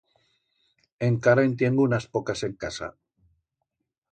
[1.09, 2.93] Encara en tiengo unas pocas en casa.